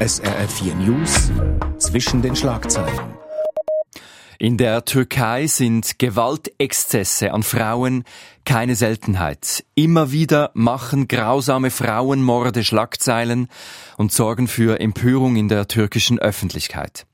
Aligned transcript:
SRF 0.00 0.60
4 0.60 0.74
News 0.76 1.32
zwischen 1.78 2.22
den 2.22 2.36
Schlagzeilen. 2.36 3.16
In 4.38 4.56
der 4.56 4.84
Türkei 4.84 5.48
sind 5.48 5.98
Gewaltexzesse 5.98 7.32
an 7.32 7.42
Frauen 7.42 8.04
keine 8.44 8.76
Seltenheit. 8.76 9.64
Immer 9.74 10.12
wieder 10.12 10.52
machen 10.54 11.08
grausame 11.08 11.72
Frauenmorde 11.72 12.62
Schlagzeilen 12.62 13.48
und 13.96 14.12
sorgen 14.12 14.46
für 14.46 14.78
Empörung 14.78 15.34
in 15.34 15.48
der 15.48 15.66
türkischen 15.66 16.20
Öffentlichkeit. 16.20 17.04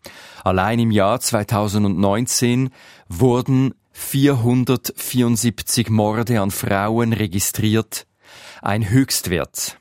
Allein 0.43 0.79
im 0.79 0.91
Jahr 0.91 1.21
2019 1.21 2.69
wurden 3.09 3.73
474 3.93 5.89
Morde 5.89 6.39
an 6.39 6.51
Frauen 6.51 7.15
registriert, 7.15 8.07
ein 8.61 8.91
Höchstwert. 8.91 9.79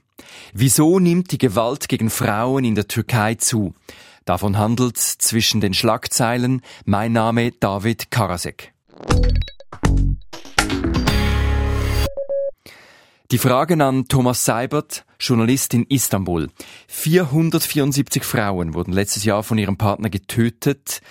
Wieso 0.54 1.00
nimmt 1.00 1.32
die 1.32 1.38
Gewalt 1.38 1.88
gegen 1.90 2.10
Frauen 2.10 2.64
in 2.64 2.76
der 2.76 2.88
Türkei 2.88 3.36
zu? 3.36 3.73
Davon 4.26 4.58
handelt 4.58 4.98
zwischen 4.98 5.59
den 5.62 5.73
Schlagzeilen 5.73 6.62
mein 6.86 7.12
Name 7.12 7.52
David 7.52 8.09
Karasek. 8.09 8.73
Die 13.34 13.40
Fragen 13.40 13.82
an 13.82 14.08
Thomas 14.08 14.46
Seibert, 14.46 15.05
Journalist 15.20 15.73
in 15.73 15.86
Istanbul. 15.90 16.49
474 16.88 18.24
Frauen 18.24 18.76
wurden 18.76 18.94
letztes 18.94 19.24
Jahr 19.24 19.41
von 19.41 19.58
ihrem 19.58 19.76
Partner 19.76 20.12
getötet. 20.12 21.02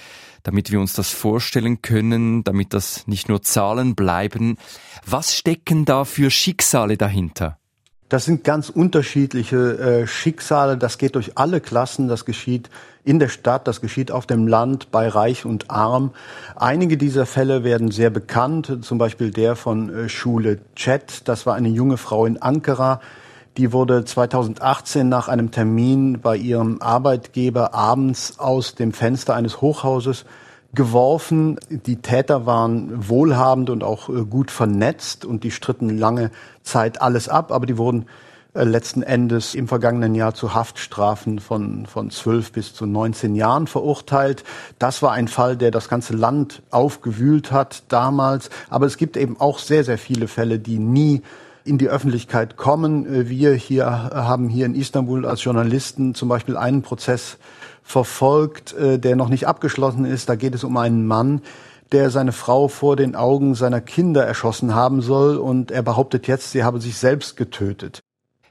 Damit 0.44 0.70
wir 0.70 0.78
uns 0.78 0.92
das 0.92 1.10
vorstellen 1.10 1.82
können, 1.82 2.44
damit 2.44 2.74
das 2.74 3.08
nicht 3.08 3.28
nur 3.28 3.42
Zahlen 3.42 3.94
bleiben. 3.96 4.56
Was 5.04 5.36
stecken 5.36 5.84
da 5.84 6.04
für 6.04 6.30
Schicksale 6.30 6.96
dahinter? 6.96 7.58
Das 8.12 8.26
sind 8.26 8.44
ganz 8.44 8.68
unterschiedliche 8.68 9.78
äh, 9.78 10.06
Schicksale. 10.06 10.76
Das 10.76 10.98
geht 10.98 11.14
durch 11.14 11.38
alle 11.38 11.62
Klassen. 11.62 12.08
Das 12.08 12.26
geschieht 12.26 12.68
in 13.04 13.18
der 13.18 13.28
Stadt, 13.28 13.66
das 13.66 13.80
geschieht 13.80 14.12
auf 14.12 14.26
dem 14.26 14.46
Land, 14.46 14.90
bei 14.90 15.08
Reich 15.08 15.46
und 15.46 15.70
Arm. 15.70 16.10
Einige 16.54 16.98
dieser 16.98 17.24
Fälle 17.24 17.64
werden 17.64 17.90
sehr 17.90 18.10
bekannt. 18.10 18.80
Zum 18.82 18.98
Beispiel 18.98 19.30
der 19.30 19.56
von 19.56 19.88
äh, 19.88 20.08
Schule 20.10 20.58
Chet. 20.76 21.26
Das 21.26 21.46
war 21.46 21.54
eine 21.54 21.70
junge 21.70 21.96
Frau 21.96 22.26
in 22.26 22.36
Ankara. 22.36 23.00
Die 23.56 23.72
wurde 23.72 24.04
2018 24.04 25.08
nach 25.08 25.28
einem 25.28 25.50
Termin 25.50 26.20
bei 26.20 26.36
ihrem 26.36 26.82
Arbeitgeber 26.82 27.72
abends 27.72 28.38
aus 28.38 28.74
dem 28.74 28.92
Fenster 28.92 29.34
eines 29.34 29.62
Hochhauses 29.62 30.26
geworfen. 30.74 31.58
Die 31.68 31.96
Täter 31.96 32.46
waren 32.46 33.08
wohlhabend 33.08 33.70
und 33.70 33.84
auch 33.84 34.08
äh, 34.08 34.24
gut 34.24 34.50
vernetzt 34.50 35.24
und 35.24 35.44
die 35.44 35.50
stritten 35.50 35.98
lange 35.98 36.30
Zeit 36.62 37.02
alles 37.02 37.28
ab, 37.28 37.52
aber 37.52 37.66
die 37.66 37.76
wurden 37.78 38.06
äh, 38.54 38.64
letzten 38.64 39.02
Endes 39.02 39.54
im 39.54 39.68
vergangenen 39.68 40.14
Jahr 40.14 40.34
zu 40.34 40.54
Haftstrafen 40.54 41.38
von, 41.38 41.86
von 41.86 42.10
12 42.10 42.52
bis 42.52 42.74
zu 42.74 42.86
19 42.86 43.34
Jahren 43.34 43.66
verurteilt. 43.66 44.44
Das 44.78 45.02
war 45.02 45.12
ein 45.12 45.28
Fall, 45.28 45.56
der 45.56 45.70
das 45.70 45.88
ganze 45.88 46.14
Land 46.14 46.62
aufgewühlt 46.70 47.52
hat 47.52 47.84
damals. 47.88 48.50
Aber 48.70 48.86
es 48.86 48.96
gibt 48.96 49.16
eben 49.16 49.38
auch 49.40 49.58
sehr, 49.58 49.84
sehr 49.84 49.98
viele 49.98 50.28
Fälle, 50.28 50.58
die 50.58 50.78
nie 50.78 51.22
in 51.64 51.78
die 51.78 51.88
Öffentlichkeit 51.88 52.56
kommen. 52.56 53.06
Äh, 53.06 53.28
wir 53.28 53.54
hier 53.54 53.86
haben 53.86 54.48
hier 54.48 54.66
in 54.66 54.74
Istanbul 54.74 55.26
als 55.26 55.44
Journalisten 55.44 56.14
zum 56.14 56.28
Beispiel 56.28 56.56
einen 56.56 56.82
Prozess 56.82 57.38
verfolgt, 57.82 58.74
äh, 58.74 58.98
der 58.98 59.16
noch 59.16 59.28
nicht 59.28 59.46
abgeschlossen 59.46 60.04
ist. 60.04 60.28
Da 60.28 60.34
geht 60.34 60.54
es 60.54 60.64
um 60.64 60.76
einen 60.76 61.06
Mann, 61.06 61.42
der 61.92 62.10
seine 62.10 62.32
Frau 62.32 62.68
vor 62.68 62.96
den 62.96 63.14
Augen 63.14 63.54
seiner 63.54 63.80
Kinder 63.80 64.24
erschossen 64.24 64.74
haben 64.74 65.02
soll 65.02 65.36
und 65.36 65.70
er 65.70 65.82
behauptet 65.82 66.26
jetzt, 66.26 66.52
sie 66.52 66.64
habe 66.64 66.80
sich 66.80 66.96
selbst 66.96 67.36
getötet. 67.36 68.00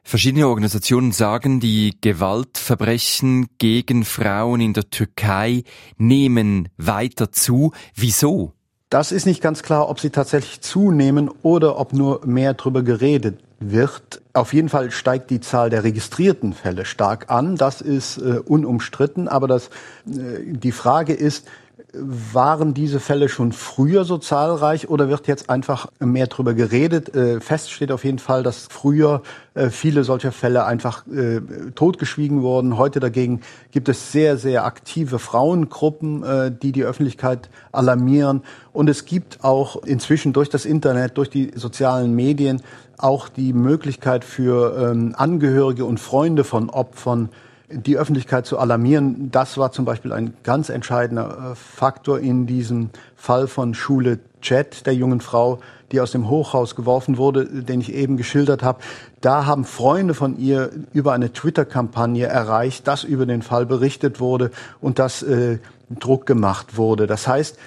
Verschiedene 0.04 0.48
Organisationen 0.48 1.12
sagen, 1.12 1.60
die 1.60 1.98
Gewaltverbrechen 2.02 3.48
gegen 3.60 4.04
Frauen 4.04 4.60
in 4.60 4.74
der 4.74 4.90
Türkei 4.90 5.64
nehmen 5.98 6.70
weiter 6.78 7.32
zu. 7.32 7.72
Wieso? 7.96 8.54
Das 8.92 9.14
ist 9.14 9.26
nicht 9.26 9.42
ganz 9.42 9.64
klar, 9.64 9.88
ob 9.88 10.02
sie 10.02 10.10
tatsächlich 10.10 10.60
zunehmen 10.60 11.32
oder 11.44 11.80
ob 11.80 11.94
nur 11.94 12.26
mehr 12.26 12.54
darüber 12.54 12.84
geredet 12.84 13.40
wird. 13.62 14.22
Auf 14.34 14.54
jeden 14.54 14.68
Fall 14.68 14.92
steigt 14.92 15.30
die 15.30 15.40
Zahl 15.40 15.70
der 15.70 15.86
registrierten 15.86 16.52
Fälle 16.52 16.84
stark 16.84 17.32
an. 17.32 17.56
Das 17.56 17.80
ist 17.80 18.18
äh, 18.18 18.40
unumstritten. 18.46 19.30
Aber 19.30 19.48
das, 19.48 19.68
äh, 20.08 20.44
die 20.44 20.74
Frage 20.74 21.14
ist, 21.14 21.48
waren 21.94 22.74
diese 22.74 23.00
Fälle 23.00 23.28
schon 23.28 23.52
früher 23.52 24.06
so 24.06 24.18
zahlreich 24.18 24.90
oder 24.90 25.10
wird 25.10 25.28
jetzt 25.28 25.50
einfach 25.50 25.88
mehr 26.00 26.28
darüber 26.28 26.54
geredet? 26.54 27.14
Äh, 27.16 27.42
fest 27.42 27.72
steht 27.72 27.92
auf 27.92 28.06
jeden 28.06 28.20
Fall, 28.20 28.44
dass 28.44 28.68
früher 28.70 29.22
äh, 29.54 29.70
viele 29.70 30.04
solcher 30.04 30.32
Fälle 30.32 30.66
einfach 30.66 31.06
äh, 31.08 31.42
totgeschwiegen 31.76 32.42
wurden. 32.42 32.78
Heute 32.78 33.00
dagegen 33.00 33.42
gibt 33.72 33.90
es 33.90 34.12
sehr, 34.12 34.38
sehr 34.38 34.66
aktive 34.66 35.20
Frauengruppen, 35.20 36.24
äh, 36.24 36.52
die 36.52 36.72
die 36.72 36.84
Öffentlichkeit 36.84 37.50
alarmieren. 37.72 38.44
Und 38.72 38.90
es 38.90 39.06
gibt 39.06 39.44
auch 39.44 39.84
inzwischen 39.84 40.32
durch 40.32 40.50
das 40.50 40.66
Internet, 40.66 41.18
durch 41.18 41.30
die 41.30 41.52
sozialen 41.56 42.16
Medien 42.16 42.62
auch 42.98 43.28
die 43.28 43.52
Möglichkeit 43.52 44.24
für 44.24 44.92
ähm, 44.92 45.14
Angehörige 45.18 45.86
und 45.86 46.00
Freunde 46.00 46.44
von 46.44 46.70
Opfern, 46.70 47.30
die 47.74 47.98
Öffentlichkeit 47.98 48.46
zu 48.46 48.58
alarmieren. 48.58 49.32
Das 49.32 49.58
war 49.58 49.72
zum 49.72 49.86
Beispiel 49.86 50.14
ein 50.14 50.34
ganz 50.44 50.70
entscheidender 50.70 51.52
äh, 51.52 51.56
Faktor 51.56 52.20
in 52.20 52.48
diesem 52.48 52.90
Fall 53.16 53.48
von 53.48 53.74
Schule 53.74 54.20
Chat, 54.42 54.86
der 54.86 54.96
jungen 54.96 55.22
Frau, 55.22 55.60
die 55.92 56.02
aus 56.02 56.12
dem 56.12 56.30
Hochhaus 56.30 56.76
geworfen 56.76 57.18
wurde, 57.18 57.46
den 57.46 57.82
ich 57.82 57.94
eben 57.94 58.18
geschildert 58.18 58.64
habe. 58.64 58.80
Da 59.22 59.46
haben 59.46 59.66
Freunde 59.66 60.14
von 60.14 60.38
ihr 60.38 60.72
über 60.94 61.14
eine 61.14 61.32
Twitter-Kampagne 61.32 62.26
erreicht, 62.26 62.88
dass 62.88 63.04
über 63.04 63.26
den 63.26 63.42
Fall 63.42 63.66
berichtet 63.66 64.20
wurde 64.20 64.52
und 64.80 65.00
dass 65.00 65.22
äh, 65.22 65.60
Druck 65.90 66.26
gemacht 66.26 66.78
wurde. 66.78 67.08
Das 67.08 67.28
heißt, 67.28 67.58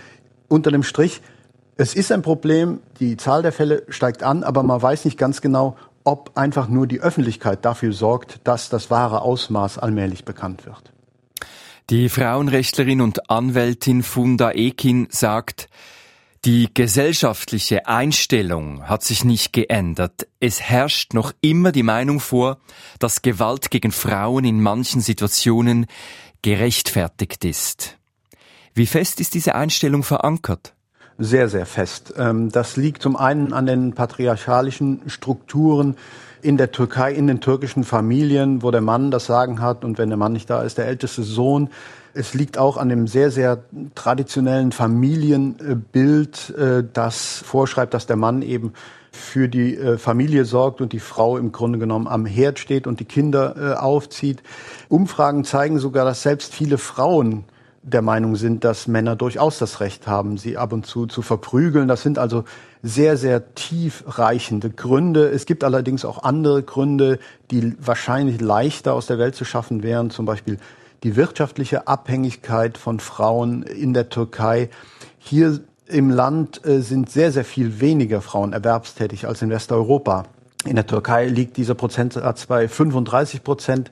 unter 0.49 0.71
dem 0.71 0.83
Strich, 0.83 1.21
es 1.77 1.95
ist 1.95 2.13
ein 2.13 2.23
Problem, 2.23 2.81
die 3.01 3.17
Zahl 3.17 3.43
der 3.43 3.53
Fälle 3.53 3.83
steigt 3.89 4.23
an, 4.23 4.45
aber 4.45 4.63
man 4.63 4.81
weiß 4.81 5.05
nicht 5.05 5.19
ganz 5.19 5.41
genau, 5.41 5.77
ob 6.05 6.37
einfach 6.37 6.69
nur 6.69 6.87
die 6.87 7.01
Öffentlichkeit 7.01 7.65
dafür 7.65 7.93
sorgt, 7.93 8.41
dass 8.45 8.69
das 8.69 8.91
wahre 8.91 9.23
Ausmaß 9.23 9.79
allmählich 9.79 10.25
bekannt 10.25 10.67
wird. 10.67 10.93
Die 11.91 12.09
Frauenrechtlerin 12.09 13.01
und 13.01 13.31
Anwältin 13.31 14.03
Funda 14.03 14.53
Ekin 14.53 15.09
sagt, 15.11 15.69
die 16.45 16.69
gesellschaftliche 16.73 17.87
Einstellung 17.87 18.87
hat 18.87 19.03
sich 19.03 19.25
nicht 19.25 19.55
geändert. 19.55 20.27
Es 20.41 20.61
herrscht 20.61 21.15
noch 21.15 21.33
immer 21.41 21.73
die 21.73 21.83
Meinung 21.83 22.21
vor, 22.21 22.59
dass 22.99 23.23
Gewalt 23.23 23.71
gegen 23.71 23.93
Frauen 23.93 24.45
in 24.45 24.61
manchen 24.61 25.01
Situationen 25.01 25.87
gerechtfertigt 26.43 27.47
ist. 27.47 27.97
Wie 28.75 28.87
fest 28.87 29.21
ist 29.21 29.33
diese 29.33 29.55
Einstellung 29.55 30.03
verankert? 30.03 30.74
Sehr, 31.19 31.49
sehr 31.49 31.67
fest. 31.67 32.15
Ähm, 32.17 32.51
das 32.51 32.77
liegt 32.77 33.03
zum 33.03 33.17
einen 33.17 33.53
an 33.53 33.67
den 33.67 33.93
patriarchalischen 33.93 35.03
Strukturen 35.07 35.97
in 36.43 36.57
der 36.57 36.73
Türkei, 36.73 37.13
in 37.13 37.27
den 37.27 37.41
türkischen 37.41 37.85
Familien, 37.85 38.63
wo 38.63 38.71
der 38.71 38.83
Mann 38.83 39.11
das 39.11 39.27
Sagen 39.27 39.63
hat 39.63 39.85
und 39.85 39.97
wenn 39.97 40.11
der 40.11 40.19
Mann 40.19 40.33
nicht 40.33 40.51
da 40.51 40.63
ist, 40.63 40.77
der 40.77 40.87
älteste 40.87 41.23
Sohn. 41.23 41.71
Es 42.13 42.35
liegt 42.35 42.59
auch 42.59 42.77
an 42.77 42.89
dem 42.89 43.07
sehr, 43.07 43.31
sehr 43.31 43.65
traditionellen 43.95 44.71
Familienbild, 44.71 46.51
äh, 46.51 46.85
das 46.93 47.39
vorschreibt, 47.39 47.95
dass 47.95 48.07
der 48.07 48.17
Mann 48.17 48.43
eben 48.43 48.73
für 49.11 49.49
die 49.49 49.77
äh, 49.77 49.97
Familie 49.97 50.45
sorgt 50.45 50.81
und 50.81 50.93
die 50.93 51.01
Frau 51.01 51.39
im 51.39 51.53
Grunde 51.53 51.79
genommen 51.79 52.09
am 52.09 52.27
Herd 52.27 52.59
steht 52.59 52.87
und 52.87 53.01
die 53.01 53.05
Kinder 53.05 53.55
äh, 53.57 53.75
aufzieht. 53.75 54.43
Umfragen 54.89 55.45
zeigen 55.45 55.79
sogar, 55.79 56.05
dass 56.05 56.23
selbst 56.23 56.55
viele 56.55 56.79
Frauen 56.79 57.45
der 57.85 58.03
Meinung 58.03 58.35
sind, 58.35 58.65
dass 58.65 58.89
Männer 58.89 59.15
durchaus 59.15 59.59
das 59.59 59.81
Recht 59.81 60.07
haben, 60.07 60.39
sie 60.39 60.57
ab 60.57 60.73
und 60.73 60.87
zu 60.87 61.07
zu 61.07 61.21
verprügeln. 61.21 61.87
Das 61.87 62.03
sind 62.03 62.19
also 62.19 62.45
sehr, 62.83 63.17
sehr 63.19 63.55
tiefreichende 63.55 64.71
Gründe. 64.71 65.29
Es 65.29 65.45
gibt 65.45 65.65
allerdings 65.65 66.05
auch 66.05 66.23
andere 66.23 66.63
Gründe, 66.63 67.19
die 67.51 67.77
wahrscheinlich 67.79 68.41
leichter 68.41 68.95
aus 68.95 69.07
der 69.07 69.19
Welt 69.19 69.35
zu 69.35 69.45
schaffen 69.45 69.83
wären, 69.83 70.11
zum 70.11 70.25
Beispiel 70.25 70.59
die 71.03 71.15
wirtschaftliche 71.17 71.87
Abhängigkeit 71.87 72.79
von 72.79 73.01
Frauen 73.01 73.63
in 73.63 73.93
der 73.93 74.09
Türkei. 74.09 74.71
Hier 75.19 75.61
im 75.87 76.09
Land 76.09 76.65
äh, 76.65 76.81
sind 76.81 77.11
sehr, 77.11 77.33
sehr 77.33 77.45
viel 77.45 77.81
weniger 77.81 78.23
Frauen 78.23 78.55
erwerbstätig 78.55 79.27
als 79.27 79.43
in 79.43 79.51
Westeuropa. 79.51 80.25
In 80.65 80.77
der 80.77 80.87
Türkei 80.87 81.27
liegt 81.27 81.57
dieser 81.57 81.75
Prozentsatz 81.75 82.47
bei 82.47 82.69
35 82.69 83.45
Prozent 83.45 83.91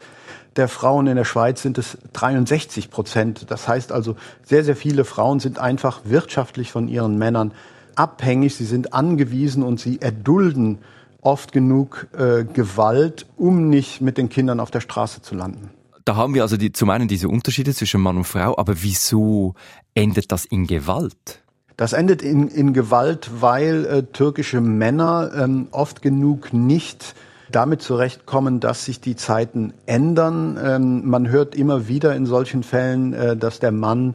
der 0.57 0.69
Frauen 0.69 1.07
in 1.07 1.17
der 1.17 1.25
Schweiz 1.25 1.63
sind 1.63 1.79
es 1.79 1.97
63 2.13 2.91
Prozent. 2.91 3.51
Das 3.51 3.69
heißt 3.69 3.91
also, 3.91 4.17
sehr, 4.45 4.65
sehr 4.65 4.77
viele 4.77 5.05
Frauen 5.05 5.41
sind 5.41 5.59
einfach 5.59 6.03
wirtschaftlich 6.05 6.71
von 6.73 6.89
ihren 6.89 7.17
Männern 7.17 7.53
abhängig. 7.95 8.55
Sie 8.57 8.67
sind 8.67 8.93
angewiesen 8.93 9.63
und 9.63 9.81
sie 9.81 10.01
erdulden 10.01 10.79
oft 11.23 11.53
genug 11.53 12.09
äh, 12.13 12.45
Gewalt, 12.45 13.27
um 13.37 13.71
nicht 13.71 14.01
mit 14.01 14.19
den 14.19 14.29
Kindern 14.29 14.61
auf 14.61 14.71
der 14.71 14.81
Straße 14.81 15.23
zu 15.23 15.35
landen. 15.35 15.71
Da 16.05 16.17
haben 16.17 16.35
wir 16.35 16.43
also 16.43 16.57
die, 16.57 16.73
zum 16.73 16.91
einen 16.91 17.07
diese 17.07 17.29
Unterschiede 17.29 17.73
zwischen 17.73 18.01
Mann 18.01 18.17
und 18.17 18.25
Frau, 18.25 18.59
aber 18.59 18.83
wieso 18.83 19.55
endet 19.95 20.33
das 20.33 20.45
in 20.45 20.67
Gewalt? 20.67 21.42
Das 21.83 21.95
endet 21.95 22.23
in, 22.23 22.47
in 22.47 22.75
Gewalt, 22.75 23.29
weil 23.41 23.85
äh, 23.87 24.03
türkische 24.05 24.61
Männer 24.61 25.33
ähm, 25.37 25.67
oft 25.73 26.01
genug 26.01 26.53
nicht 26.53 27.17
damit 27.51 27.83
zurechtkommen, 27.83 28.61
dass 28.61 28.85
sich 28.85 29.01
die 29.01 29.17
Zeiten 29.17 29.75
ändern. 29.85 30.57
Ähm, 30.65 31.11
man 31.11 31.29
hört 31.29 31.57
immer 31.57 31.89
wieder 31.89 32.15
in 32.15 32.25
solchen 32.25 32.63
Fällen, 32.63 33.13
äh, 33.15 33.37
dass 33.37 33.59
der 33.59 33.73
Mann 33.73 34.15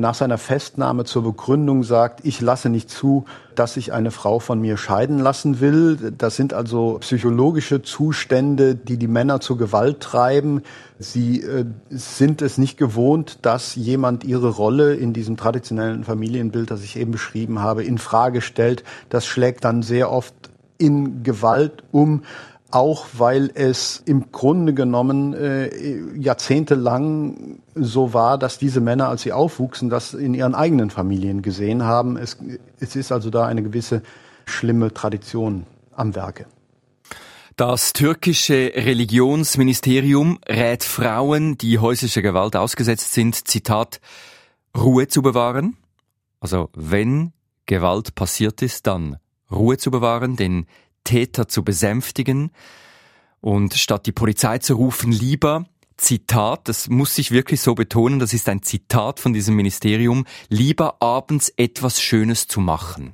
nach 0.00 0.14
seiner 0.14 0.38
Festnahme 0.38 1.04
zur 1.04 1.22
Begründung 1.22 1.82
sagt, 1.82 2.24
ich 2.24 2.40
lasse 2.40 2.68
nicht 2.68 2.90
zu, 2.90 3.24
dass 3.54 3.74
sich 3.74 3.92
eine 3.92 4.10
Frau 4.10 4.38
von 4.38 4.60
mir 4.60 4.76
scheiden 4.76 5.18
lassen 5.18 5.60
will. 5.60 6.12
Das 6.16 6.36
sind 6.36 6.52
also 6.52 6.98
psychologische 7.00 7.82
Zustände, 7.82 8.74
die 8.74 8.96
die 8.96 9.08
Männer 9.08 9.40
zur 9.40 9.58
Gewalt 9.58 10.00
treiben. 10.00 10.62
Sie 10.98 11.42
äh, 11.42 11.64
sind 11.90 12.42
es 12.42 12.58
nicht 12.58 12.78
gewohnt, 12.78 13.38
dass 13.42 13.74
jemand 13.74 14.24
ihre 14.24 14.48
Rolle 14.48 14.94
in 14.94 15.12
diesem 15.12 15.36
traditionellen 15.36 16.04
Familienbild, 16.04 16.70
das 16.70 16.82
ich 16.82 16.96
eben 16.96 17.12
beschrieben 17.12 17.60
habe, 17.60 17.84
in 17.84 17.98
Frage 17.98 18.40
stellt. 18.40 18.84
Das 19.08 19.26
schlägt 19.26 19.64
dann 19.64 19.82
sehr 19.82 20.10
oft 20.12 20.34
in 20.78 21.22
Gewalt 21.22 21.82
um 21.92 22.22
auch 22.70 23.06
weil 23.16 23.50
es 23.54 24.02
im 24.06 24.32
Grunde 24.32 24.74
genommen 24.74 25.34
äh, 25.34 26.16
jahrzehntelang 26.16 27.60
so 27.74 28.12
war, 28.12 28.38
dass 28.38 28.58
diese 28.58 28.80
Männer, 28.80 29.08
als 29.08 29.22
sie 29.22 29.32
aufwuchsen, 29.32 29.88
das 29.88 30.14
in 30.14 30.34
ihren 30.34 30.54
eigenen 30.54 30.90
Familien 30.90 31.42
gesehen 31.42 31.84
haben. 31.84 32.16
Es, 32.16 32.38
es 32.80 32.96
ist 32.96 33.12
also 33.12 33.30
da 33.30 33.46
eine 33.46 33.62
gewisse 33.62 34.02
schlimme 34.46 34.92
Tradition 34.92 35.66
am 35.94 36.14
Werke. 36.14 36.46
Das 37.56 37.94
türkische 37.94 38.72
Religionsministerium 38.74 40.38
rät 40.46 40.84
Frauen, 40.84 41.56
die 41.56 41.78
häuslicher 41.78 42.20
Gewalt 42.20 42.54
ausgesetzt 42.54 43.14
sind, 43.14 43.48
Zitat, 43.48 44.00
Ruhe 44.76 45.08
zu 45.08 45.22
bewahren. 45.22 45.78
Also 46.38 46.68
wenn 46.74 47.32
Gewalt 47.64 48.14
passiert 48.14 48.60
ist, 48.60 48.86
dann 48.86 49.16
Ruhe 49.50 49.78
zu 49.78 49.90
bewahren, 49.90 50.36
denn 50.36 50.66
Täter 51.06 51.48
zu 51.48 51.64
besänftigen 51.64 52.50
und 53.40 53.72
statt 53.72 54.04
die 54.04 54.12
Polizei 54.12 54.58
zu 54.58 54.74
rufen, 54.74 55.10
lieber 55.10 55.64
Zitat, 55.96 56.68
das 56.68 56.90
muss 56.90 57.16
ich 57.16 57.30
wirklich 57.30 57.62
so 57.62 57.74
betonen, 57.74 58.18
das 58.18 58.34
ist 58.34 58.48
ein 58.50 58.62
Zitat 58.62 59.18
von 59.18 59.32
diesem 59.32 59.56
Ministerium, 59.56 60.26
lieber 60.50 61.00
abends 61.00 61.50
etwas 61.56 62.02
Schönes 62.02 62.48
zu 62.48 62.60
machen. 62.60 63.12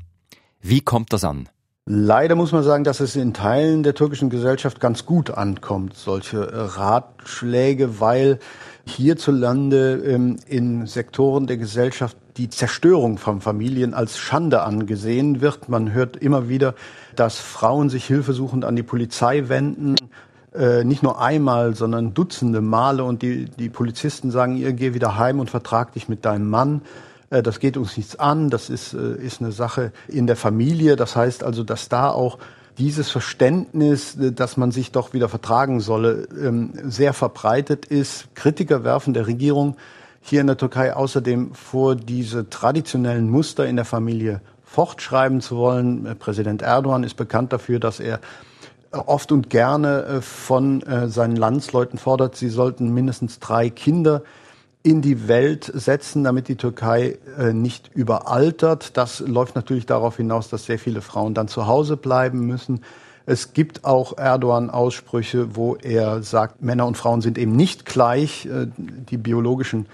Wie 0.60 0.80
kommt 0.80 1.12
das 1.12 1.22
an? 1.22 1.48
Leider 1.84 2.36
muss 2.36 2.52
man 2.52 2.62
sagen, 2.62 2.84
dass 2.84 3.00
es 3.00 3.16
in 3.16 3.34
Teilen 3.34 3.82
der 3.82 3.94
türkischen 3.94 4.30
Gesellschaft 4.30 4.78
ganz 4.78 5.04
gut 5.04 5.30
ankommt, 5.30 5.94
solche 5.96 6.76
Ratschläge, 6.76 7.98
weil 7.98 8.38
hierzulande 8.86 9.94
ähm, 10.06 10.36
in 10.46 10.86
Sektoren 10.86 11.48
der 11.48 11.56
Gesellschaft 11.56 12.16
die 12.37 12.49
Zerstörung 12.49 13.19
von 13.19 13.40
Familien 13.40 13.94
als 13.94 14.19
Schande 14.19 14.62
angesehen 14.62 15.40
wird. 15.40 15.69
Man 15.69 15.93
hört 15.93 16.17
immer 16.17 16.49
wieder, 16.49 16.75
dass 17.14 17.38
Frauen 17.38 17.90
sich 17.90 18.05
hilfesuchend 18.06 18.64
an 18.64 18.76
die 18.76 18.82
Polizei 18.82 19.49
wenden. 19.49 19.96
Äh, 20.55 20.84
nicht 20.84 21.02
nur 21.02 21.20
einmal, 21.20 21.75
sondern 21.75 22.14
Dutzende 22.14 22.61
Male 22.61 23.05
und 23.05 23.23
die, 23.23 23.46
die 23.46 23.69
Polizisten 23.69 24.31
sagen, 24.31 24.56
ihr 24.56 24.73
geh 24.73 24.94
wieder 24.94 25.19
heim 25.19 25.40
und 25.40 25.50
vertrag 25.50 25.93
dich 25.93 26.08
mit 26.08 26.25
deinem 26.25 26.49
Mann. 26.49 26.82
Äh, 27.31 27.43
das 27.43 27.58
geht 27.58 27.76
uns 27.76 27.96
nichts 27.96 28.17
an, 28.17 28.50
das 28.50 28.70
ist, 28.70 28.94
äh, 28.94 29.17
ist 29.17 29.40
eine 29.40 29.52
Sache 29.52 29.93
in 30.08 30.26
der 30.26 30.37
Familie. 30.37 30.96
Das 30.96 31.17
heißt 31.17 31.44
also, 31.44 31.64
dass 31.64 31.88
da 31.88 32.11
auch 32.11 32.38
dieses 32.79 33.11
Verständnis, 33.11 34.17
äh, 34.17 34.32
dass 34.32 34.56
man 34.56 34.73
sich 34.73 34.93
doch 34.93 35.12
wieder 35.12 35.29
vertragen 35.29 35.81
solle, 35.81 36.29
ähm, 36.38 36.73
sehr 36.84 37.12
verbreitet 37.12 37.87
ist. 37.87 38.34
Kritiker 38.34 38.84
werfen 38.84 39.14
der 39.14 39.26
Regierung 39.26 39.76
hier 40.22 40.40
in 40.40 40.46
der 40.46 40.56
Türkei 40.56 40.94
außerdem 40.94 41.54
vor, 41.54 41.94
diese 41.94 42.48
traditionellen 42.48 43.28
Muster 43.28 43.66
in 43.66 43.76
der 43.76 43.84
Familie 43.84 44.40
fortschreiben 44.64 45.40
zu 45.40 45.56
wollen. 45.56 46.06
Äh, 46.06 46.14
Präsident 46.14 46.62
Erdogan 46.62 47.04
ist 47.04 47.14
bekannt 47.14 47.52
dafür, 47.52 47.78
dass 47.78 48.00
er 48.00 48.20
oft 48.90 49.32
und 49.32 49.48
gerne 49.48 50.20
von 50.20 50.84
seinen 51.06 51.36
Landsleuten 51.36 51.98
fordert, 51.98 52.36
sie 52.36 52.50
sollten 52.50 52.92
mindestens 52.92 53.38
drei 53.38 53.70
Kinder 53.70 54.20
in 54.82 55.00
die 55.00 55.28
Welt 55.28 55.70
setzen, 55.72 56.24
damit 56.24 56.48
die 56.48 56.56
Türkei 56.56 57.19
äh, 57.38 57.52
nicht 57.52 57.90
überaltert. 57.94 58.96
Das 58.96 59.20
läuft 59.20 59.54
natürlich 59.54 59.86
darauf 59.86 60.16
hinaus, 60.16 60.48
dass 60.48 60.66
sehr 60.66 60.78
viele 60.78 61.00
Frauen 61.00 61.34
dann 61.34 61.48
zu 61.48 61.66
Hause 61.66 61.96
bleiben 61.96 62.46
müssen. 62.46 62.82
Es 63.24 63.52
gibt 63.52 63.84
auch 63.84 64.19
Erdogan-Aussprüche, 64.19 65.54
wo 65.54 65.76
er 65.76 66.22
sagt, 66.22 66.62
Männer 66.62 66.86
und 66.86 66.96
Frauen 66.96 67.20
sind 67.20 67.38
eben 67.38 67.54
nicht 67.54 67.84
gleich. 67.84 68.46
Äh, 68.46 68.66
die 68.76 69.19
biologischen 69.19 69.86
äh, 69.86 69.88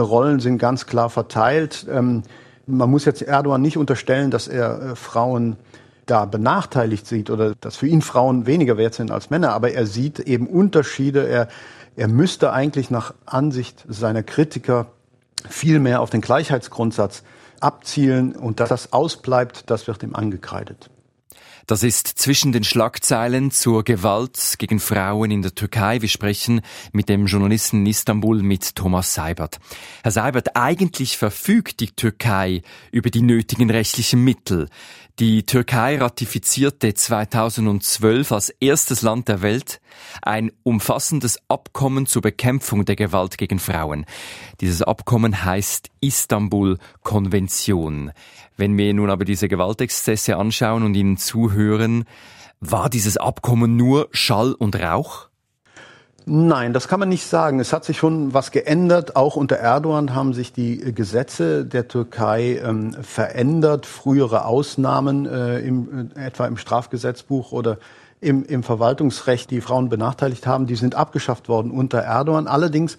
Rollen 0.00 0.40
sind 0.40 0.58
ganz 0.58 0.86
klar 0.86 1.10
verteilt. 1.10 1.86
Ähm, 1.90 2.22
man 2.66 2.90
muss 2.90 3.04
jetzt 3.04 3.22
Erdogan 3.22 3.62
nicht 3.62 3.76
unterstellen, 3.76 4.30
dass 4.30 4.48
er 4.48 4.82
äh, 4.82 4.96
Frauen 4.96 5.56
da 6.06 6.24
benachteiligt 6.24 7.06
sieht 7.06 7.30
oder 7.30 7.54
dass 7.60 7.76
für 7.76 7.88
ihn 7.88 8.02
Frauen 8.02 8.46
weniger 8.46 8.76
wert 8.76 8.94
sind 8.94 9.10
als 9.10 9.30
Männer, 9.30 9.52
aber 9.52 9.72
er 9.72 9.86
sieht 9.86 10.20
eben 10.20 10.46
Unterschiede. 10.46 11.26
Er 11.26 11.48
er 11.96 12.08
müsste 12.08 12.52
eigentlich 12.52 12.90
nach 12.90 13.14
Ansicht 13.24 13.84
seiner 13.88 14.22
Kritiker 14.22 14.88
viel 15.48 15.80
mehr 15.80 16.02
auf 16.02 16.10
den 16.10 16.20
Gleichheitsgrundsatz 16.20 17.22
abzielen 17.60 18.36
und 18.36 18.60
dass 18.60 18.68
das 18.68 18.92
ausbleibt, 18.92 19.70
das 19.70 19.86
wird 19.86 20.02
ihm 20.02 20.14
angekreidet. 20.14 20.90
Das 21.66 21.82
ist 21.82 22.06
zwischen 22.06 22.52
den 22.52 22.62
Schlagzeilen 22.62 23.50
zur 23.50 23.82
Gewalt 23.82 24.54
gegen 24.58 24.78
Frauen 24.78 25.32
in 25.32 25.42
der 25.42 25.52
Türkei. 25.52 26.00
Wir 26.00 26.08
sprechen 26.08 26.60
mit 26.92 27.08
dem 27.08 27.26
Journalisten 27.26 27.78
in 27.78 27.86
Istanbul 27.86 28.40
mit 28.40 28.76
Thomas 28.76 29.14
Seibert. 29.14 29.58
Herr 30.04 30.12
Seibert, 30.12 30.54
eigentlich 30.54 31.18
verfügt 31.18 31.80
die 31.80 31.90
Türkei 31.90 32.62
über 32.92 33.10
die 33.10 33.22
nötigen 33.22 33.68
rechtlichen 33.68 34.22
Mittel. 34.22 34.68
Die 35.18 35.44
Türkei 35.44 35.98
ratifizierte 35.98 36.94
2012 36.94 38.30
als 38.30 38.50
erstes 38.50 39.02
Land 39.02 39.26
der 39.26 39.42
Welt 39.42 39.80
ein 40.22 40.52
umfassendes 40.62 41.38
Abkommen 41.48 42.06
zur 42.06 42.22
Bekämpfung 42.22 42.84
der 42.84 42.96
Gewalt 42.96 43.38
gegen 43.38 43.58
Frauen. 43.58 44.06
Dieses 44.60 44.82
Abkommen 44.82 45.44
heißt 45.44 45.90
Istanbul-Konvention. 46.00 48.12
Wenn 48.56 48.78
wir 48.78 48.94
nun 48.94 49.10
aber 49.10 49.24
diese 49.24 49.48
Gewaltexzesse 49.48 50.36
anschauen 50.36 50.82
und 50.82 50.94
ihnen 50.94 51.16
zuhören, 51.16 52.04
war 52.60 52.88
dieses 52.88 53.16
Abkommen 53.16 53.76
nur 53.76 54.08
Schall 54.12 54.52
und 54.52 54.76
Rauch? 54.76 55.28
Nein, 56.28 56.72
das 56.72 56.88
kann 56.88 56.98
man 56.98 57.08
nicht 57.08 57.24
sagen. 57.24 57.60
Es 57.60 57.72
hat 57.72 57.84
sich 57.84 57.98
schon 57.98 58.34
was 58.34 58.50
geändert. 58.50 59.14
Auch 59.14 59.36
unter 59.36 59.56
Erdogan 59.56 60.12
haben 60.12 60.34
sich 60.34 60.52
die 60.52 60.92
Gesetze 60.92 61.64
der 61.64 61.86
Türkei 61.86 62.60
ähm, 62.64 62.96
verändert. 63.00 63.86
Frühere 63.86 64.44
Ausnahmen, 64.44 65.26
äh, 65.26 65.60
im, 65.60 66.10
äh, 66.16 66.26
etwa 66.26 66.48
im 66.48 66.56
Strafgesetzbuch 66.56 67.52
oder 67.52 67.78
im, 68.20 68.44
im 68.44 68.62
Verwaltungsrecht, 68.62 69.50
die 69.50 69.60
Frauen 69.60 69.88
benachteiligt 69.88 70.46
haben, 70.46 70.66
die 70.66 70.76
sind 70.76 70.94
abgeschafft 70.94 71.48
worden 71.48 71.70
unter 71.70 71.98
Erdogan. 71.98 72.46
Allerdings 72.46 72.96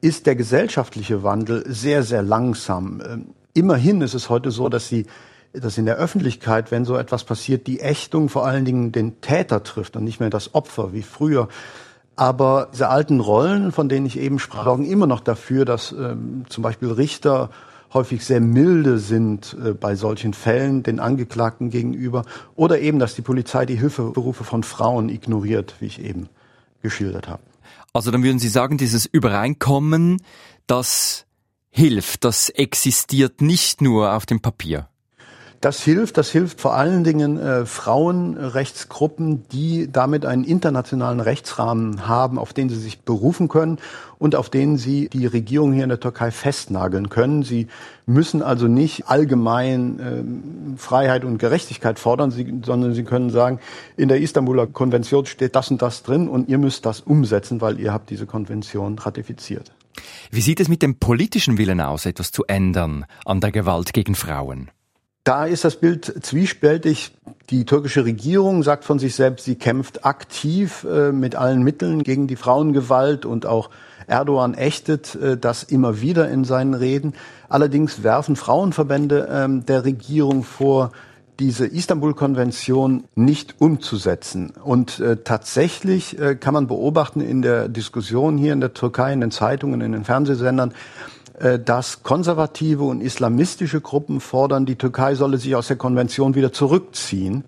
ist 0.00 0.26
der 0.26 0.36
gesellschaftliche 0.36 1.22
Wandel 1.22 1.64
sehr, 1.66 2.02
sehr 2.02 2.22
langsam. 2.22 3.02
Ähm, 3.04 3.26
immerhin 3.54 4.00
ist 4.00 4.14
es 4.14 4.28
heute 4.28 4.50
so, 4.50 4.68
dass 4.68 4.88
sie 4.88 5.06
dass 5.52 5.78
in 5.78 5.86
der 5.86 5.96
Öffentlichkeit, 5.96 6.70
wenn 6.70 6.84
so 6.84 6.96
etwas 6.96 7.24
passiert, 7.24 7.66
die 7.66 7.80
Ächtung 7.80 8.28
vor 8.28 8.46
allen 8.46 8.66
Dingen 8.66 8.92
den 8.92 9.20
Täter 9.22 9.62
trifft 9.62 9.96
und 9.96 10.04
nicht 10.04 10.20
mehr 10.20 10.28
das 10.28 10.54
Opfer 10.54 10.92
wie 10.92 11.02
früher. 11.02 11.48
Aber 12.14 12.68
diese 12.72 12.88
alten 12.88 13.20
Rollen, 13.20 13.72
von 13.72 13.88
denen 13.88 14.06
ich 14.06 14.18
eben 14.18 14.38
sprach, 14.38 14.64
sorgen 14.64 14.86
immer 14.86 15.06
noch 15.06 15.20
dafür, 15.20 15.64
dass 15.64 15.92
ähm, 15.92 16.44
zum 16.48 16.62
Beispiel 16.62 16.90
Richter 16.90 17.50
häufig 17.92 18.24
sehr 18.24 18.40
milde 18.40 18.98
sind 18.98 19.56
äh, 19.64 19.72
bei 19.72 19.94
solchen 19.94 20.34
Fällen 20.34 20.82
den 20.82 21.00
Angeklagten 21.00 21.70
gegenüber 21.70 22.24
oder 22.54 22.80
eben, 22.80 22.98
dass 22.98 23.14
die 23.14 23.22
Polizei 23.22 23.66
die 23.66 23.76
Hilfeberufe 23.76 24.44
von 24.44 24.62
Frauen 24.62 25.08
ignoriert, 25.08 25.74
wie 25.80 25.86
ich 25.86 26.02
eben 26.02 26.28
geschildert 26.82 27.28
habe. 27.28 27.42
Also 27.92 28.10
dann 28.10 28.22
würden 28.22 28.38
Sie 28.38 28.48
sagen, 28.48 28.76
dieses 28.78 29.06
Übereinkommen, 29.06 30.22
das 30.66 31.26
hilft, 31.70 32.24
das 32.24 32.48
existiert 32.50 33.40
nicht 33.40 33.80
nur 33.80 34.14
auf 34.14 34.26
dem 34.26 34.40
Papier. 34.40 34.88
Das 35.60 35.82
hilft, 35.82 36.18
das 36.18 36.30
hilft 36.30 36.60
vor 36.60 36.74
allen 36.74 37.02
Dingen 37.02 37.38
äh, 37.38 37.64
Frauenrechtsgruppen, 37.64 39.48
die 39.48 39.90
damit 39.90 40.26
einen 40.26 40.44
internationalen 40.44 41.20
Rechtsrahmen 41.20 42.06
haben, 42.06 42.38
auf 42.38 42.52
den 42.52 42.68
sie 42.68 42.76
sich 42.76 43.00
berufen 43.00 43.48
können 43.48 43.78
und 44.18 44.34
auf 44.34 44.50
den 44.50 44.76
sie 44.76 45.08
die 45.08 45.26
Regierung 45.26 45.72
hier 45.72 45.84
in 45.84 45.88
der 45.88 46.00
Türkei 46.00 46.30
festnageln 46.30 47.08
können. 47.08 47.42
Sie 47.42 47.68
müssen 48.04 48.42
also 48.42 48.66
nicht 48.68 49.08
allgemein 49.08 49.98
äh, 49.98 50.78
Freiheit 50.78 51.24
und 51.24 51.38
Gerechtigkeit 51.38 51.98
fordern, 51.98 52.30
sie, 52.30 52.60
sondern 52.64 52.94
sie 52.94 53.04
können 53.04 53.30
sagen, 53.30 53.58
in 53.96 54.08
der 54.08 54.20
Istanbuler 54.20 54.66
Konvention 54.66 55.26
steht 55.26 55.56
das 55.56 55.70
und 55.70 55.80
das 55.80 56.02
drin 56.02 56.28
und 56.28 56.48
ihr 56.48 56.58
müsst 56.58 56.84
das 56.86 57.00
umsetzen, 57.00 57.60
weil 57.60 57.80
ihr 57.80 57.92
habt 57.92 58.10
diese 58.10 58.26
Konvention 58.26 58.98
ratifiziert. 58.98 59.72
Wie 60.30 60.42
sieht 60.42 60.60
es 60.60 60.68
mit 60.68 60.82
dem 60.82 60.98
politischen 60.98 61.56
Willen 61.56 61.80
aus, 61.80 62.04
etwas 62.04 62.30
zu 62.30 62.44
ändern 62.44 63.06
an 63.24 63.40
der 63.40 63.52
Gewalt 63.52 63.92
gegen 63.92 64.14
Frauen? 64.14 64.70
Da 65.26 65.44
ist 65.44 65.64
das 65.64 65.74
Bild 65.74 66.24
zwiespältig. 66.24 67.10
Die 67.50 67.64
türkische 67.64 68.04
Regierung 68.04 68.62
sagt 68.62 68.84
von 68.84 69.00
sich 69.00 69.16
selbst, 69.16 69.44
sie 69.44 69.56
kämpft 69.56 70.06
aktiv 70.06 70.86
äh, 70.88 71.10
mit 71.10 71.34
allen 71.34 71.64
Mitteln 71.64 72.04
gegen 72.04 72.28
die 72.28 72.36
Frauengewalt 72.36 73.26
und 73.26 73.44
auch 73.44 73.70
Erdogan 74.06 74.54
ächtet 74.54 75.16
äh, 75.16 75.36
das 75.36 75.64
immer 75.64 76.00
wieder 76.00 76.28
in 76.28 76.44
seinen 76.44 76.74
Reden. 76.74 77.12
Allerdings 77.48 78.04
werfen 78.04 78.36
Frauenverbände 78.36 79.28
ähm, 79.28 79.66
der 79.66 79.84
Regierung 79.84 80.44
vor, 80.44 80.92
diese 81.40 81.66
Istanbul-Konvention 81.66 83.04
nicht 83.16 83.56
umzusetzen. 83.58 84.52
Und 84.62 85.00
äh, 85.00 85.16
tatsächlich 85.16 86.20
äh, 86.20 86.36
kann 86.36 86.54
man 86.54 86.68
beobachten 86.68 87.20
in 87.20 87.42
der 87.42 87.68
Diskussion 87.68 88.38
hier 88.38 88.52
in 88.52 88.60
der 88.60 88.74
Türkei, 88.74 89.12
in 89.12 89.20
den 89.20 89.32
Zeitungen, 89.32 89.80
in 89.80 89.90
den 89.90 90.04
Fernsehsendern, 90.04 90.70
äh, 90.70 91.15
dass 91.64 92.02
konservative 92.02 92.84
und 92.84 93.02
islamistische 93.02 93.80
Gruppen 93.80 94.20
fordern, 94.20 94.64
die 94.64 94.76
Türkei 94.76 95.14
solle 95.14 95.38
sich 95.38 95.54
aus 95.54 95.68
der 95.68 95.76
Konvention 95.76 96.34
wieder 96.34 96.52
zurückziehen. 96.52 97.44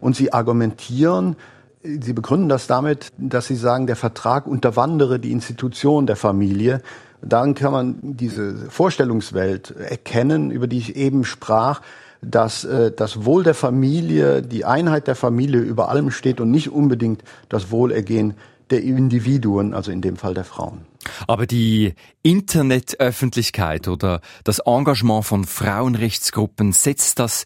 Und 0.00 0.16
sie 0.16 0.32
argumentieren, 0.32 1.36
sie 1.82 2.12
begründen 2.12 2.48
das 2.48 2.66
damit, 2.66 3.12
dass 3.16 3.46
sie 3.46 3.56
sagen, 3.56 3.86
der 3.86 3.96
Vertrag 3.96 4.46
unterwandere 4.46 5.18
die 5.18 5.32
Institution 5.32 6.06
der 6.06 6.16
Familie. 6.16 6.82
Daran 7.22 7.54
kann 7.54 7.72
man 7.72 7.98
diese 8.02 8.54
Vorstellungswelt 8.70 9.70
erkennen, 9.76 10.50
über 10.50 10.66
die 10.66 10.78
ich 10.78 10.96
eben 10.96 11.24
sprach, 11.24 11.80
dass 12.22 12.64
äh, 12.64 12.92
das 12.92 13.24
Wohl 13.24 13.44
der 13.44 13.54
Familie, 13.54 14.42
die 14.42 14.64
Einheit 14.64 15.06
der 15.06 15.16
Familie 15.16 15.60
über 15.60 15.88
allem 15.88 16.10
steht 16.10 16.40
und 16.40 16.50
nicht 16.50 16.70
unbedingt 16.70 17.22
das 17.48 17.70
Wohlergehen 17.70 18.34
der 18.70 18.82
Individuen, 18.82 19.74
also 19.74 19.90
in 19.90 20.00
dem 20.00 20.16
Fall 20.16 20.34
der 20.34 20.44
Frauen. 20.44 20.89
Aber 21.26 21.46
die 21.46 21.94
Internetöffentlichkeit 22.22 23.88
oder 23.88 24.20
das 24.44 24.60
Engagement 24.60 25.24
von 25.24 25.44
Frauenrechtsgruppen 25.44 26.72
setzt 26.72 27.18
das 27.18 27.44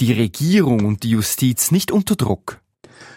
die 0.00 0.12
Regierung 0.12 0.84
und 0.84 1.02
die 1.02 1.10
Justiz 1.10 1.70
nicht 1.70 1.90
unter 1.90 2.16
Druck? 2.16 2.60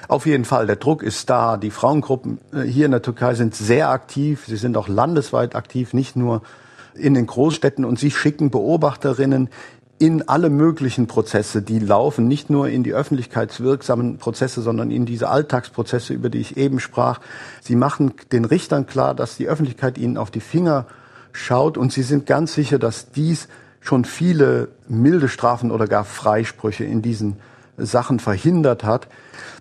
Auf 0.08 0.26
jeden 0.26 0.46
Fall, 0.46 0.68
der 0.68 0.76
Druck 0.76 1.02
ist 1.04 1.30
da. 1.30 1.58
Die 1.58 1.72
Frauengruppen 1.72 2.40
äh, 2.54 2.62
hier 2.62 2.86
in 2.86 2.92
der 2.92 3.02
Türkei 3.02 3.34
sind 3.34 3.56
sehr 3.56 3.90
aktiv. 3.90 4.46
Sie 4.48 4.58
sind 4.58 4.78
auch 4.78 4.88
landesweit 4.88 5.56
aktiv, 5.56 5.94
nicht 5.94 6.16
nur 6.16 6.44
in 6.94 7.14
den 7.14 7.26
Großstädten. 7.26 7.86
Und 7.86 8.00
sie 8.00 8.12
schicken 8.12 8.52
Beobachterinnen 8.52 9.50
in 9.98 10.28
alle 10.28 10.50
möglichen 10.50 11.08
Prozesse, 11.08 11.62
die 11.62 11.80
laufen, 11.80 12.28
nicht 12.28 12.50
nur 12.50 12.68
in 12.68 12.84
die 12.84 12.94
öffentlichkeitswirksamen 12.94 14.18
Prozesse, 14.18 14.62
sondern 14.62 14.92
in 14.92 15.06
diese 15.06 15.30
Alltagsprozesse, 15.30 16.14
über 16.14 16.30
die 16.30 16.40
ich 16.40 16.58
eben 16.58 16.80
sprach. 16.80 17.22
Sie 17.62 17.76
machen 17.76 18.14
den 18.32 18.44
Richtern 18.44 18.88
klar, 18.88 19.16
dass 19.16 19.38
die 19.38 19.48
Öffentlichkeit 19.48 19.98
ihnen 19.98 20.18
auf 20.18 20.32
die 20.32 20.42
Finger 20.42 20.86
schaut 21.32 21.78
und 21.78 21.94
sie 21.94 22.04
sind 22.04 22.26
ganz 22.26 22.54
sicher, 22.54 22.78
dass 22.78 23.12
dies 23.12 23.48
schon 23.80 24.04
viele 24.04 24.70
milde 24.88 25.30
Strafen 25.30 25.72
oder 25.72 25.88
gar 25.88 26.04
Freisprüche 26.04 26.84
in 26.84 27.02
diesen 27.02 27.38
Sachen 27.78 28.20
verhindert 28.20 28.84
hat. 28.84 29.08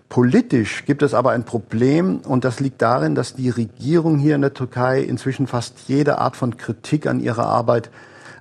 Politisch 0.09 0.85
gibt 0.85 1.01
es 1.01 1.13
aber 1.13 1.31
ein 1.31 1.43
Problem 1.43 2.19
und 2.19 2.43
das 2.43 2.59
liegt 2.59 2.81
darin, 2.81 3.15
dass 3.15 3.35
die 3.35 3.49
Regierung 3.49 4.17
hier 4.17 4.35
in 4.35 4.41
der 4.41 4.53
Türkei 4.53 5.01
inzwischen 5.01 5.47
fast 5.47 5.79
jede 5.87 6.17
Art 6.17 6.35
von 6.35 6.57
Kritik 6.57 7.07
an 7.07 7.19
ihrer 7.19 7.45
Arbeit 7.45 7.89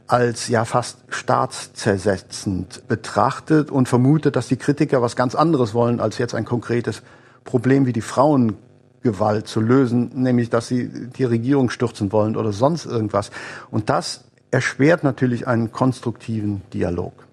als 0.07 0.49
ja 0.49 0.65
fast 0.65 0.99
staatszersetzend 1.09 2.87
betrachtet 2.89 3.71
und 3.71 3.89
vermutet, 3.89 4.37
dass 4.37 4.49
die 4.49 4.57
Kritiker 4.57 5.01
was 5.01 5.17
ganz 5.17 5.35
anderes 5.35 5.75
wollen, 5.75 6.01
als 6.01 6.19
jetzt 6.19 6.35
ein 6.35 6.45
konkretes 6.45 7.03
Problem 7.45 7.87
wie 7.87 7.93
die 7.93 8.03
Frauengewalt 8.03 9.49
zu 9.49 9.61
lösen, 9.61 10.11
nämlich 10.15 10.51
dass 10.51 10.69
sie 10.69 10.91
die 11.11 11.25
Regierung 11.25 11.71
stürzen 11.71 12.13
wollen 12.13 12.37
oder 12.37 12.53
sonst 12.53 12.87
irgendwas. 12.87 13.31
Und 13.71 13.89
das 13.89 14.25
erschwert 14.51 15.05
natürlich 15.05 15.47
einen 15.47 15.73
konstruktiven 15.73 16.63
Dialog. 16.73 17.27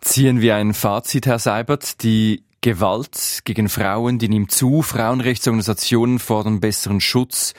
Ziehen 0.00 0.40
wir 0.40 0.54
ein 0.56 0.74
Fazit, 0.74 1.26
Herr 1.26 1.38
Seibert. 1.38 2.02
Die 2.02 2.44
Gewalt 2.60 3.40
gegen 3.44 3.68
Frauen, 3.68 4.18
die 4.18 4.28
nimmt 4.28 4.50
zu. 4.50 4.82
Frauenrechtsorganisationen 4.82 6.18
fordern 6.18 6.60
besseren 6.60 7.00
Schutz 7.00 7.54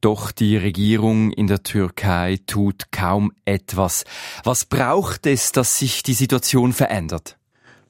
doch 0.00 0.32
die 0.32 0.56
Regierung 0.56 1.32
in 1.32 1.46
der 1.46 1.62
Türkei 1.62 2.38
tut 2.46 2.92
kaum 2.92 3.32
etwas. 3.44 4.04
Was 4.44 4.64
braucht 4.64 5.26
es, 5.26 5.52
dass 5.52 5.78
sich 5.78 6.02
die 6.02 6.14
Situation 6.14 6.72
verändert? 6.72 7.36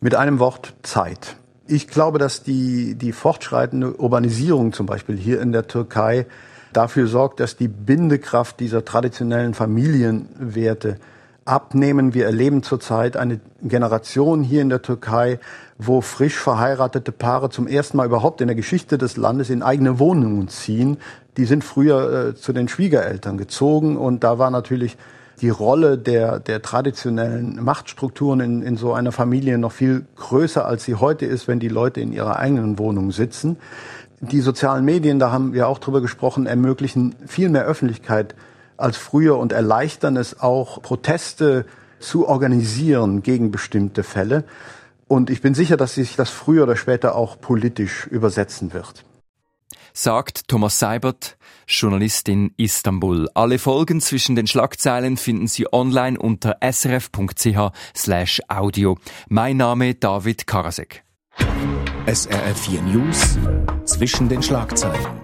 Mit 0.00 0.14
einem 0.14 0.38
Wort 0.38 0.74
Zeit. 0.82 1.36
Ich 1.66 1.86
glaube, 1.86 2.18
dass 2.18 2.42
die, 2.42 2.96
die 2.96 3.12
fortschreitende 3.12 3.94
Urbanisierung 3.94 4.72
zum 4.72 4.86
Beispiel 4.86 5.16
hier 5.16 5.40
in 5.40 5.52
der 5.52 5.68
Türkei 5.68 6.26
dafür 6.72 7.06
sorgt, 7.06 7.40
dass 7.40 7.56
die 7.56 7.68
Bindekraft 7.68 8.60
dieser 8.60 8.84
traditionellen 8.84 9.54
Familienwerte 9.54 10.98
abnehmen. 11.44 12.14
Wir 12.14 12.26
erleben 12.26 12.62
zurzeit 12.62 13.16
eine 13.16 13.40
Generation 13.62 14.42
hier 14.42 14.62
in 14.62 14.68
der 14.68 14.82
Türkei, 14.82 15.38
wo 15.78 16.00
frisch 16.00 16.36
verheiratete 16.36 17.12
Paare 17.12 17.50
zum 17.50 17.66
ersten 17.66 17.96
Mal 17.96 18.06
überhaupt 18.06 18.40
in 18.40 18.48
der 18.48 18.56
Geschichte 18.56 18.98
des 18.98 19.16
Landes 19.16 19.50
in 19.50 19.62
eigene 19.62 19.98
Wohnungen 19.98 20.48
ziehen. 20.48 20.98
Die 21.36 21.44
sind 21.44 21.64
früher 21.64 22.28
äh, 22.28 22.34
zu 22.34 22.52
den 22.52 22.68
Schwiegereltern 22.68 23.38
gezogen 23.38 23.96
und 23.96 24.24
da 24.24 24.38
war 24.38 24.50
natürlich 24.50 24.96
die 25.40 25.48
Rolle 25.48 25.96
der, 25.96 26.38
der 26.38 26.60
traditionellen 26.60 27.62
Machtstrukturen 27.64 28.40
in, 28.40 28.62
in 28.62 28.76
so 28.76 28.92
einer 28.92 29.12
Familie 29.12 29.56
noch 29.56 29.72
viel 29.72 30.04
größer, 30.16 30.66
als 30.66 30.84
sie 30.84 30.96
heute 30.96 31.24
ist, 31.24 31.48
wenn 31.48 31.60
die 31.60 31.68
Leute 31.68 32.00
in 32.00 32.12
ihrer 32.12 32.36
eigenen 32.36 32.78
Wohnung 32.78 33.10
sitzen. 33.10 33.56
Die 34.20 34.40
sozialen 34.42 34.84
Medien, 34.84 35.18
da 35.18 35.32
haben 35.32 35.54
wir 35.54 35.66
auch 35.66 35.78
drüber 35.78 36.02
gesprochen, 36.02 36.44
ermöglichen 36.44 37.14
viel 37.26 37.48
mehr 37.48 37.64
Öffentlichkeit 37.64 38.34
als 38.80 38.96
früher 38.96 39.38
und 39.38 39.52
erleichtern 39.52 40.16
es 40.16 40.40
auch, 40.40 40.82
Proteste 40.82 41.66
zu 41.98 42.26
organisieren 42.26 43.22
gegen 43.22 43.50
bestimmte 43.50 44.02
Fälle. 44.02 44.44
Und 45.06 45.28
ich 45.28 45.42
bin 45.42 45.54
sicher, 45.54 45.76
dass 45.76 45.94
sich 45.94 46.16
das 46.16 46.30
früher 46.30 46.64
oder 46.64 46.76
später 46.76 47.14
auch 47.14 47.40
politisch 47.40 48.06
übersetzen 48.06 48.72
wird. 48.72 49.04
Sagt 49.92 50.48
Thomas 50.48 50.78
Seibert, 50.78 51.36
Journalist 51.66 52.28
in 52.28 52.52
Istanbul. 52.56 53.28
Alle 53.34 53.58
Folgen 53.58 54.00
zwischen 54.00 54.36
den 54.36 54.46
Schlagzeilen 54.46 55.16
finden 55.16 55.48
Sie 55.48 55.72
online 55.72 56.18
unter 56.18 56.58
srf.ch 56.60 57.72
slash 57.96 58.40
audio. 58.48 58.98
Mein 59.28 59.56
Name 59.56 59.94
David 59.94 60.46
Karasek. 60.46 61.04
SRF 62.06 62.60
4 62.60 62.82
News 62.82 63.38
zwischen 63.84 64.28
den 64.28 64.42
Schlagzeilen. 64.42 65.19